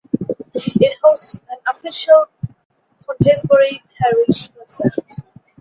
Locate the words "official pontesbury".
1.67-3.83